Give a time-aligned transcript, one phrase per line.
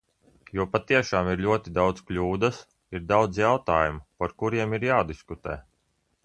[0.59, 2.63] Jo patiešām ir ļoti daudzas kļūdas,
[2.99, 5.61] ir daudz jautājumu, par kuriem ir jādiskutē.